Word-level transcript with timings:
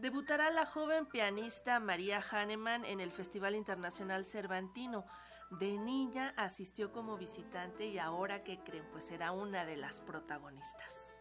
debutará 0.00 0.50
la 0.50 0.64
joven 0.64 1.06
pianista 1.06 1.78
María 1.78 2.20
Hahnemann 2.20 2.84
en 2.84 3.00
el 3.00 3.12
Festival 3.12 3.54
Internacional 3.54 4.24
Cervantino. 4.24 5.04
De 5.50 5.78
niña 5.78 6.32
asistió 6.36 6.92
como 6.92 7.16
visitante 7.16 7.86
y 7.86 7.98
ahora 7.98 8.42
que 8.42 8.58
creen, 8.60 8.86
pues 8.92 9.06
será 9.06 9.32
una 9.32 9.64
de 9.64 9.76
las 9.76 10.00
protagonistas. 10.00 11.14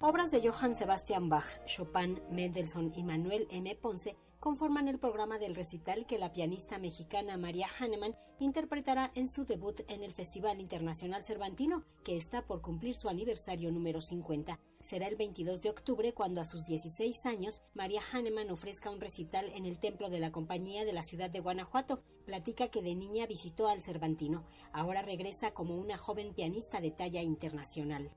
Obras 0.00 0.30
de 0.30 0.46
Johann 0.46 0.74
Sebastian 0.74 1.30
Bach, 1.30 1.64
Chopin, 1.64 2.20
Mendelssohn 2.30 2.92
y 2.94 3.02
Manuel 3.02 3.46
M. 3.50 3.74
Ponce 3.76 4.16
conforman 4.44 4.88
el 4.88 4.98
programa 4.98 5.38
del 5.38 5.54
recital 5.54 6.04
que 6.04 6.18
la 6.18 6.34
pianista 6.34 6.76
mexicana 6.76 7.38
María 7.38 7.66
Hahnemann 7.78 8.14
interpretará 8.38 9.10
en 9.14 9.26
su 9.26 9.46
debut 9.46 9.80
en 9.88 10.02
el 10.02 10.12
Festival 10.12 10.60
Internacional 10.60 11.24
Cervantino, 11.24 11.82
que 12.04 12.18
está 12.18 12.42
por 12.42 12.60
cumplir 12.60 12.94
su 12.94 13.08
aniversario 13.08 13.72
número 13.72 14.02
50. 14.02 14.60
Será 14.82 15.06
el 15.06 15.16
22 15.16 15.62
de 15.62 15.70
octubre 15.70 16.12
cuando 16.12 16.42
a 16.42 16.44
sus 16.44 16.66
16 16.66 17.24
años 17.24 17.62
María 17.72 18.02
Hahnemann 18.12 18.50
ofrezca 18.50 18.90
un 18.90 19.00
recital 19.00 19.50
en 19.54 19.64
el 19.64 19.78
Templo 19.78 20.10
de 20.10 20.20
la 20.20 20.30
Compañía 20.30 20.84
de 20.84 20.92
la 20.92 21.04
ciudad 21.04 21.30
de 21.30 21.40
Guanajuato. 21.40 22.02
Platica 22.26 22.68
que 22.68 22.82
de 22.82 22.94
niña 22.94 23.26
visitó 23.26 23.68
al 23.68 23.82
Cervantino. 23.82 24.44
Ahora 24.74 25.00
regresa 25.00 25.54
como 25.54 25.78
una 25.78 25.96
joven 25.96 26.34
pianista 26.34 26.82
de 26.82 26.90
talla 26.90 27.22
internacional 27.22 28.10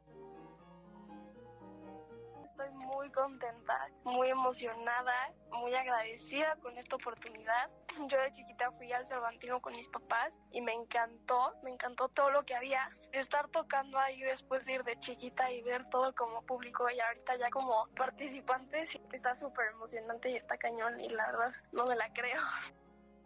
muy 3.07 3.13
contenta, 3.13 3.89
muy 4.03 4.29
emocionada, 4.29 5.33
muy 5.51 5.73
agradecida 5.73 6.55
con 6.61 6.77
esta 6.77 6.95
oportunidad. 6.95 7.69
Yo 8.09 8.21
de 8.21 8.31
chiquita 8.31 8.71
fui 8.71 8.91
al 8.91 9.05
Cervantino 9.05 9.61
con 9.61 9.73
mis 9.73 9.87
papás 9.89 10.37
y 10.51 10.61
me 10.61 10.73
encantó, 10.73 11.53
me 11.63 11.71
encantó 11.71 12.09
todo 12.09 12.31
lo 12.31 12.43
que 12.43 12.55
había. 12.55 12.89
Estar 13.13 13.47
tocando 13.49 13.97
ahí 13.97 14.21
después 14.21 14.65
de 14.65 14.73
ir 14.73 14.83
de 14.83 14.99
chiquita 14.99 15.51
y 15.51 15.61
ver 15.61 15.85
todo 15.89 16.13
como 16.15 16.41
público 16.43 16.85
y 16.89 16.99
ahorita 16.99 17.37
ya 17.37 17.49
como 17.49 17.87
participante, 17.95 18.85
está 19.11 19.35
súper 19.35 19.67
emocionante 19.73 20.31
y 20.31 20.35
está 20.35 20.57
cañón 20.57 20.99
y 20.99 21.09
la 21.09 21.27
verdad 21.27 21.53
no 21.71 21.85
me 21.85 21.95
la 21.95 22.11
creo. 22.13 22.41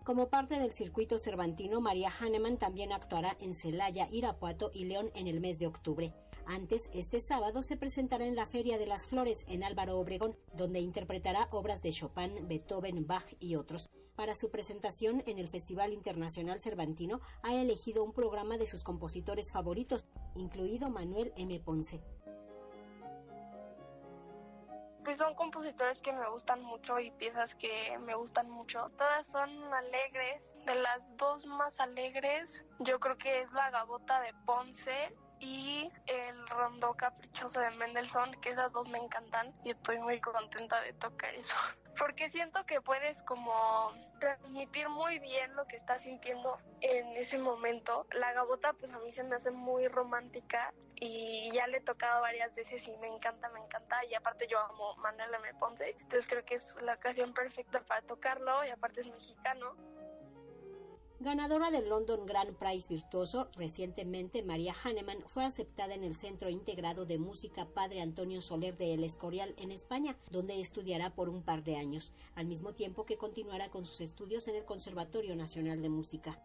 Como 0.03 0.29
parte 0.29 0.59
del 0.59 0.73
circuito 0.73 1.17
cervantino, 1.17 1.81
María 1.81 2.09
Hahnemann 2.09 2.57
también 2.57 2.91
actuará 2.91 3.35
en 3.39 3.53
Celaya, 3.53 4.07
Irapuato 4.11 4.71
y 4.73 4.85
León 4.85 5.11
en 5.15 5.27
el 5.27 5.39
mes 5.41 5.59
de 5.59 5.67
octubre. 5.67 6.13
Antes, 6.45 6.89
este 6.93 7.19
sábado 7.19 7.63
se 7.63 7.77
presentará 7.77 8.25
en 8.25 8.35
la 8.35 8.45
Feria 8.45 8.77
de 8.77 8.87
las 8.87 9.07
Flores 9.07 9.45
en 9.47 9.63
Álvaro 9.63 9.99
Obregón, 9.99 10.37
donde 10.53 10.79
interpretará 10.79 11.47
obras 11.51 11.81
de 11.81 11.91
Chopin, 11.91 12.47
Beethoven, 12.47 13.07
Bach 13.07 13.35
y 13.39 13.55
otros. 13.55 13.91
Para 14.15 14.35
su 14.35 14.51
presentación 14.51 15.23
en 15.25 15.39
el 15.39 15.47
Festival 15.47 15.93
Internacional 15.93 16.61
Cervantino, 16.61 17.21
ha 17.43 17.53
elegido 17.53 18.03
un 18.03 18.13
programa 18.13 18.57
de 18.57 18.67
sus 18.67 18.83
compositores 18.83 19.51
favoritos, 19.51 20.07
incluido 20.35 20.89
Manuel 20.89 21.33
M. 21.37 21.59
Ponce. 21.59 22.01
Pues 25.03 25.17
son 25.17 25.33
compositores 25.33 26.01
que 26.01 26.13
me 26.13 26.29
gustan 26.29 26.61
mucho 26.61 26.99
y 26.99 27.09
piezas 27.11 27.55
que 27.55 27.97
me 27.99 28.13
gustan 28.13 28.49
mucho. 28.49 28.91
Todas 28.97 29.27
son 29.27 29.49
alegres. 29.73 30.53
De 30.65 30.75
las 30.75 31.17
dos 31.17 31.45
más 31.45 31.79
alegres, 31.79 32.63
yo 32.79 32.99
creo 32.99 33.17
que 33.17 33.41
es 33.41 33.51
la 33.51 33.71
Gabota 33.71 34.21
de 34.21 34.33
Ponce 34.45 35.15
y 35.41 35.91
el 36.05 36.47
Rondo 36.47 36.93
Caprichoso 36.93 37.59
de 37.59 37.71
Mendelssohn, 37.71 38.39
que 38.41 38.51
esas 38.51 38.71
dos 38.71 38.87
me 38.87 38.99
encantan 38.99 39.53
y 39.65 39.71
estoy 39.71 39.99
muy 39.99 40.21
contenta 40.21 40.79
de 40.81 40.93
tocar 40.93 41.33
eso. 41.33 41.55
Porque 41.97 42.29
siento 42.29 42.63
que 42.65 42.79
puedes 42.79 43.21
como 43.23 43.91
transmitir 44.19 44.87
muy 44.87 45.19
bien 45.19 45.53
lo 45.55 45.65
que 45.65 45.75
estás 45.75 46.03
sintiendo 46.03 46.57
en 46.79 47.17
ese 47.17 47.37
momento. 47.37 48.07
La 48.11 48.31
gabota 48.33 48.73
pues 48.73 48.91
a 48.91 48.99
mí 48.99 49.11
se 49.11 49.23
me 49.23 49.35
hace 49.35 49.51
muy 49.51 49.87
romántica 49.87 50.73
y 50.95 51.51
ya 51.51 51.65
le 51.67 51.77
he 51.77 51.81
tocado 51.81 52.21
varias 52.21 52.53
veces 52.53 52.87
y 52.87 52.95
me 52.97 53.07
encanta, 53.07 53.49
me 53.49 53.59
encanta 53.59 54.05
y 54.05 54.13
aparte 54.13 54.47
yo 54.47 54.59
amo 54.59 54.95
Manuel 54.97 55.33
M. 55.33 55.53
Ponce, 55.55 55.95
entonces 55.99 56.27
creo 56.27 56.45
que 56.45 56.55
es 56.55 56.77
la 56.81 56.93
ocasión 56.93 57.33
perfecta 57.33 57.81
para 57.81 58.03
tocarlo 58.03 58.63
y 58.63 58.69
aparte 58.69 59.01
es 59.01 59.07
mexicano. 59.07 59.75
Ganadora 61.21 61.69
del 61.69 61.87
London 61.87 62.25
Grand 62.25 62.57
Prize 62.57 62.89
Virtuoso, 62.89 63.51
recientemente 63.55 64.41
María 64.41 64.73
Hahnemann 64.73 65.21
fue 65.27 65.45
aceptada 65.45 65.93
en 65.93 66.03
el 66.03 66.15
Centro 66.15 66.49
Integrado 66.49 67.05
de 67.05 67.19
Música 67.19 67.67
Padre 67.75 68.01
Antonio 68.01 68.41
Soler 68.41 68.75
de 68.75 68.95
El 68.95 69.03
Escorial 69.03 69.53
en 69.59 69.69
España, 69.69 70.15
donde 70.31 70.59
estudiará 70.59 71.11
por 71.11 71.29
un 71.29 71.43
par 71.43 71.61
de 71.61 71.77
años, 71.77 72.11
al 72.33 72.47
mismo 72.47 72.73
tiempo 72.73 73.05
que 73.05 73.19
continuará 73.19 73.69
con 73.69 73.85
sus 73.85 74.01
estudios 74.01 74.47
en 74.47 74.55
el 74.55 74.65
Conservatorio 74.65 75.35
Nacional 75.35 75.83
de 75.83 75.89
Música. 75.89 76.39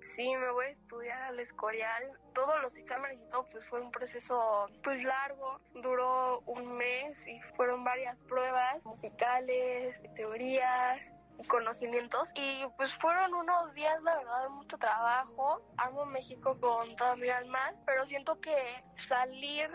Sí, 0.00 0.34
me 0.34 0.50
voy 0.52 0.64
a 0.64 0.70
estudiar 0.70 1.22
al 1.24 1.38
Escorial. 1.38 2.12
Todos 2.32 2.62
los 2.62 2.74
exámenes 2.76 3.20
y 3.20 3.30
todo, 3.30 3.44
pues 3.52 3.62
fue 3.66 3.82
un 3.82 3.90
proceso 3.90 4.70
pues 4.82 5.02
largo, 5.02 5.60
duró 5.74 6.40
un 6.46 6.78
mes 6.78 7.28
y 7.28 7.38
fueron 7.56 7.84
varias 7.84 8.22
pruebas 8.22 8.82
musicales, 8.86 10.00
de 10.00 10.08
teoría, 10.16 10.98
conocimientos 11.48 12.30
y 12.34 12.64
pues 12.76 12.92
fueron 12.94 13.34
unos 13.34 13.74
días 13.74 14.02
la 14.02 14.16
verdad 14.16 14.42
de 14.44 14.48
mucho 14.50 14.78
trabajo. 14.78 15.62
Amo 15.76 16.04
México 16.06 16.58
con 16.60 16.96
toda 16.96 17.16
mi 17.16 17.28
alma 17.28 17.74
pero 17.84 18.06
siento 18.06 18.40
que 18.40 18.56
salir 18.92 19.70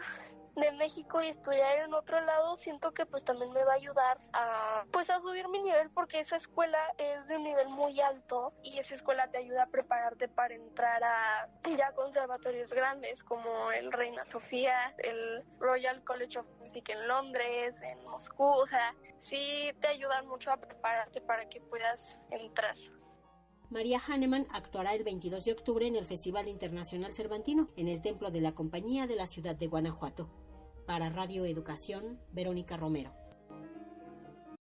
de 0.55 0.71
México 0.73 1.21
y 1.21 1.27
estudiar 1.27 1.79
en 1.79 1.93
otro 1.93 2.19
lado, 2.21 2.57
siento 2.57 2.91
que 2.93 3.05
pues 3.05 3.23
también 3.23 3.51
me 3.51 3.63
va 3.63 3.73
a 3.73 3.75
ayudar 3.75 4.19
a 4.33 4.85
pues 4.91 5.09
a 5.09 5.19
subir 5.21 5.47
mi 5.47 5.61
nivel 5.61 5.89
porque 5.91 6.19
esa 6.19 6.35
escuela 6.35 6.79
es 6.97 7.27
de 7.27 7.37
un 7.37 7.43
nivel 7.43 7.69
muy 7.69 7.99
alto 8.01 8.53
y 8.63 8.77
esa 8.77 8.95
escuela 8.95 9.29
te 9.29 9.37
ayuda 9.37 9.63
a 9.63 9.67
prepararte 9.67 10.27
para 10.27 10.53
entrar 10.53 11.03
a 11.03 11.49
ya 11.77 11.91
conservatorios 11.93 12.71
grandes 12.71 13.23
como 13.23 13.71
el 13.71 13.91
Reina 13.91 14.25
Sofía, 14.25 14.93
el 14.97 15.43
Royal 15.59 16.03
College 16.03 16.39
of 16.39 16.47
Music 16.59 16.89
en 16.89 17.07
Londres, 17.07 17.81
en 17.81 18.03
Moscú, 18.05 18.45
o 18.45 18.67
sea, 18.67 18.93
sí 19.17 19.71
te 19.79 19.87
ayudan 19.87 20.27
mucho 20.27 20.51
a 20.51 20.57
prepararte 20.57 21.21
para 21.21 21.47
que 21.47 21.61
puedas 21.61 22.17
entrar. 22.29 22.75
María 23.71 24.01
Hahnemann 24.05 24.47
actuará 24.51 24.93
el 24.95 25.05
22 25.05 25.45
de 25.45 25.53
octubre 25.53 25.87
en 25.87 25.95
el 25.95 26.03
Festival 26.03 26.49
Internacional 26.49 27.13
Cervantino 27.13 27.69
en 27.77 27.87
el 27.87 28.01
Templo 28.01 28.29
de 28.29 28.41
la 28.41 28.51
Compañía 28.51 29.07
de 29.07 29.15
la 29.15 29.27
ciudad 29.27 29.55
de 29.55 29.67
Guanajuato. 29.67 30.27
Para 30.85 31.09
Radio 31.09 31.45
Educación, 31.45 32.19
Verónica 32.33 32.75
Romero. 32.75 33.13